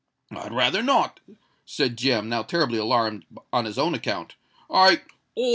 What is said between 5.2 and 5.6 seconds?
"Oh!